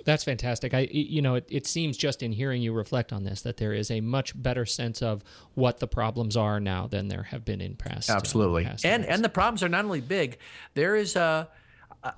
that's 0.04 0.25
fantastic. 0.25 0.73
I, 0.73 0.88
you 0.90 1.20
know, 1.20 1.35
it, 1.35 1.47
it, 1.50 1.66
seems 1.66 1.97
just 1.97 2.23
in 2.23 2.32
hearing 2.32 2.62
you 2.62 2.73
reflect 2.73 3.12
on 3.12 3.25
this 3.25 3.42
that 3.42 3.59
there 3.59 3.73
is 3.73 3.90
a 3.90 4.00
much 4.00 4.40
better 4.40 4.64
sense 4.64 5.02
of 5.02 5.23
what 5.54 5.78
the 5.78 5.87
problems 5.87 6.38
are 6.38 6.59
now 6.59 6.87
than 6.87 7.09
there 7.09 7.25
have 7.25 7.44
been 7.44 7.61
in 7.61 7.76
past. 7.76 8.11
Uh, 8.11 8.14
Absolutely, 8.14 8.64
uh, 8.64 8.70
past 8.70 8.87
and 8.87 9.04
and 9.04 9.23
the 9.23 9.28
problems 9.28 9.62
are 9.62 9.68
not 9.68 9.85
only 9.85 10.00
big. 10.00 10.38
There 10.73 10.97
is 10.97 11.16
a, 11.16 11.49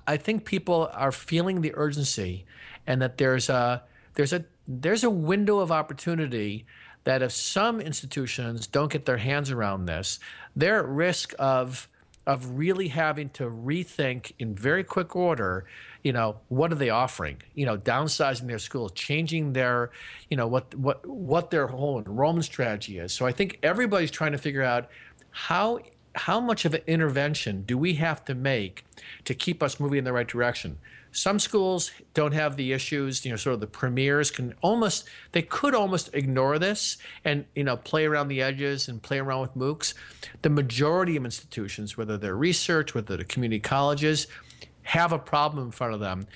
I 0.07 0.17
think 0.17 0.45
people 0.45 0.89
are 0.93 1.11
feeling 1.11 1.61
the 1.61 1.73
urgency, 1.75 2.45
and 2.87 3.01
that 3.01 3.17
there's 3.17 3.49
a 3.49 3.83
there's 4.15 4.33
a 4.33 4.45
there's 4.67 5.03
a 5.03 5.09
window 5.09 5.59
of 5.59 5.71
opportunity 5.71 6.65
that 7.03 7.21
if 7.21 7.31
some 7.31 7.81
institutions 7.81 8.67
don't 8.67 8.91
get 8.91 9.05
their 9.05 9.17
hands 9.17 9.51
around 9.51 9.85
this, 9.85 10.19
they're 10.55 10.79
at 10.79 10.87
risk 10.87 11.33
of 11.39 11.87
of 12.25 12.57
really 12.57 12.87
having 12.87 13.29
to 13.29 13.43
rethink 13.43 14.31
in 14.39 14.55
very 14.55 14.83
quick 14.83 15.15
order 15.15 15.65
you 16.03 16.11
know 16.11 16.35
what 16.49 16.71
are 16.71 16.75
they 16.75 16.89
offering? 16.89 17.41
You 17.55 17.65
know 17.65 17.77
downsizing 17.77 18.47
their 18.47 18.59
schools 18.59 18.91
changing 18.93 19.53
their 19.53 19.89
you 20.29 20.37
know 20.37 20.47
what 20.47 20.75
what 20.75 21.05
what 21.07 21.49
their 21.49 21.67
whole 21.67 21.99
enrollment 21.99 22.45
strategy 22.45 22.99
is. 22.99 23.13
So 23.13 23.25
i 23.25 23.31
think 23.31 23.59
everybody's 23.63 24.11
trying 24.11 24.33
to 24.33 24.37
figure 24.37 24.63
out 24.63 24.89
how 25.31 25.79
how 26.15 26.39
much 26.39 26.65
of 26.65 26.73
an 26.73 26.81
intervention 26.85 27.63
do 27.63 27.77
we 27.77 27.95
have 27.95 28.23
to 28.25 28.35
make 28.35 28.85
to 29.25 29.33
keep 29.33 29.63
us 29.63 29.79
moving 29.79 29.99
in 29.99 30.03
the 30.03 30.13
right 30.13 30.27
direction 30.27 30.77
some 31.13 31.39
schools 31.39 31.91
don't 32.13 32.33
have 32.33 32.57
the 32.57 32.73
issues 32.73 33.23
you 33.23 33.31
know 33.31 33.37
sort 33.37 33.53
of 33.53 33.59
the 33.59 33.67
premiers 33.67 34.31
can 34.31 34.53
almost 34.61 35.05
they 35.31 35.41
could 35.41 35.73
almost 35.73 36.09
ignore 36.13 36.59
this 36.59 36.97
and 37.23 37.45
you 37.55 37.63
know 37.63 37.77
play 37.77 38.05
around 38.05 38.27
the 38.27 38.41
edges 38.41 38.87
and 38.87 39.01
play 39.01 39.19
around 39.19 39.41
with 39.41 39.55
moocs 39.55 39.93
the 40.41 40.49
majority 40.49 41.15
of 41.15 41.23
institutions 41.23 41.95
whether 41.97 42.17
they're 42.17 42.35
research 42.35 42.93
whether 42.93 43.15
they're 43.15 43.25
community 43.25 43.59
colleges 43.59 44.27
have 44.83 45.11
a 45.11 45.19
problem 45.19 45.65
in 45.65 45.71
front 45.71 45.93
of 45.93 45.99
them. 45.99 46.27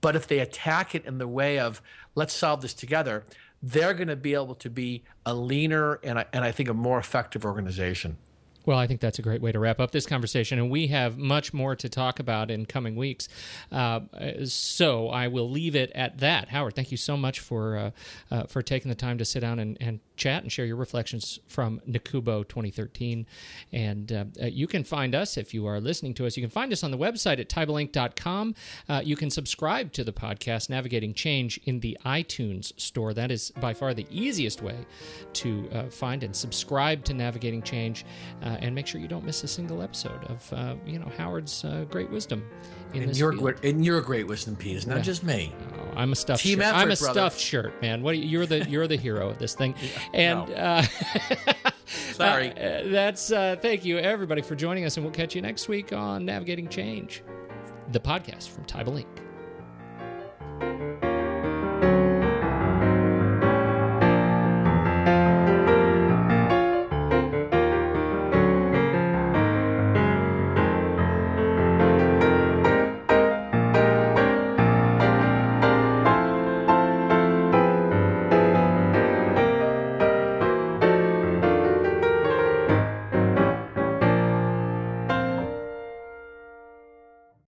But 0.00 0.16
if 0.16 0.26
they 0.26 0.38
attack 0.38 0.94
it 0.94 1.04
in 1.06 1.18
the 1.18 1.28
way 1.28 1.58
of, 1.58 1.82
let's 2.14 2.34
solve 2.34 2.60
this 2.60 2.74
together, 2.74 3.24
they're 3.62 3.94
going 3.94 4.08
to 4.08 4.16
be 4.16 4.34
able 4.34 4.54
to 4.56 4.70
be 4.70 5.02
a 5.24 5.34
leaner 5.34 5.94
and, 6.04 6.24
and 6.32 6.44
I 6.44 6.52
think 6.52 6.68
a 6.68 6.74
more 6.74 6.98
effective 6.98 7.44
organization. 7.44 8.18
Well, 8.66 8.78
I 8.78 8.86
think 8.86 9.00
that's 9.00 9.18
a 9.18 9.22
great 9.22 9.42
way 9.42 9.52
to 9.52 9.58
wrap 9.58 9.78
up 9.78 9.90
this 9.90 10.06
conversation, 10.06 10.58
and 10.58 10.70
we 10.70 10.86
have 10.86 11.18
much 11.18 11.52
more 11.52 11.76
to 11.76 11.88
talk 11.88 12.18
about 12.18 12.50
in 12.50 12.64
coming 12.64 12.96
weeks. 12.96 13.28
Uh, 13.70 14.00
so 14.44 15.08
I 15.10 15.28
will 15.28 15.50
leave 15.50 15.76
it 15.76 15.92
at 15.94 16.18
that. 16.18 16.48
Howard, 16.48 16.74
thank 16.74 16.90
you 16.90 16.96
so 16.96 17.16
much 17.16 17.40
for 17.40 17.76
uh, 17.76 17.90
uh, 18.30 18.44
for 18.44 18.62
taking 18.62 18.88
the 18.88 18.94
time 18.94 19.18
to 19.18 19.24
sit 19.24 19.40
down 19.40 19.58
and, 19.58 19.76
and 19.80 20.00
chat 20.16 20.42
and 20.42 20.50
share 20.52 20.64
your 20.64 20.76
reflections 20.76 21.38
from 21.48 21.80
NACUBO 21.88 22.48
2013. 22.48 23.26
And 23.72 24.12
uh, 24.12 24.24
uh, 24.42 24.46
you 24.46 24.66
can 24.66 24.84
find 24.84 25.14
us 25.14 25.36
if 25.36 25.52
you 25.54 25.66
are 25.66 25.80
listening 25.80 26.14
to 26.14 26.26
us. 26.26 26.36
You 26.36 26.42
can 26.42 26.50
find 26.50 26.72
us 26.72 26.82
on 26.84 26.90
the 26.90 26.98
website 26.98 27.38
at 27.40 27.48
TeibelInc.com. 27.48 28.54
Uh, 28.88 29.02
you 29.04 29.16
can 29.16 29.30
subscribe 29.30 29.92
to 29.92 30.04
the 30.04 30.12
podcast 30.12 30.70
Navigating 30.70 31.14
Change 31.14 31.58
in 31.64 31.80
the 31.80 31.96
iTunes 32.04 32.78
store. 32.80 33.14
That 33.14 33.30
is 33.30 33.50
by 33.60 33.74
far 33.74 33.94
the 33.94 34.06
easiest 34.10 34.62
way 34.62 34.76
to 35.34 35.68
uh, 35.72 35.84
find 35.90 36.22
and 36.22 36.34
subscribe 36.34 37.04
to 37.04 37.14
Navigating 37.14 37.62
Change, 37.62 38.04
uh, 38.42 38.56
and 38.60 38.74
make 38.74 38.86
sure 38.86 39.00
you 39.00 39.08
don't 39.08 39.24
miss 39.24 39.42
a 39.44 39.48
single 39.48 39.82
episode 39.82 40.22
of 40.24 40.52
uh, 40.52 40.74
you 40.86 40.98
know 40.98 41.10
Howard's 41.16 41.64
uh, 41.64 41.84
great 41.90 42.10
wisdom. 42.10 42.44
In 42.92 43.00
And 43.02 43.10
this 43.10 43.18
you're, 43.18 43.32
field. 43.32 43.56
gr- 43.60 43.66
and 43.66 43.84
a 43.88 44.00
great 44.00 44.28
wisdom 44.28 44.54
piece, 44.54 44.86
not 44.86 45.02
just 45.02 45.24
me. 45.24 45.52
Oh, 45.76 45.96
I'm 45.96 46.12
a 46.12 46.14
stuffed 46.14 46.42
Team 46.44 46.58
shirt. 46.60 46.66
effort, 46.68 46.76
I'm 46.76 46.90
a 46.92 46.96
brother. 46.96 47.12
stuffed 47.12 47.40
shirt, 47.40 47.82
man. 47.82 48.02
What 48.02 48.12
are 48.12 48.18
you, 48.18 48.24
you're 48.28 48.46
the 48.46 48.70
you're 48.70 48.86
the 48.86 48.96
hero 48.96 49.30
of 49.30 49.38
this 49.38 49.54
thing, 49.54 49.74
and 50.12 50.48
no. 50.48 50.54
uh, 50.54 50.82
Sorry. 51.86 52.50
uh, 52.58 52.88
that's 52.90 53.32
uh, 53.32 53.56
thank 53.60 53.84
you 53.84 53.98
everybody 53.98 54.42
for 54.42 54.54
joining 54.54 54.84
us, 54.84 54.96
and 54.96 55.04
we'll 55.04 55.14
catch 55.14 55.34
you 55.34 55.42
next 55.42 55.68
week 55.68 55.92
on 55.92 56.24
Navigating 56.24 56.68
Change, 56.68 57.22
the 57.92 58.00
podcast 58.00 58.50
from 58.50 58.64
Teibel 58.64 59.02
Inc. 59.02 59.23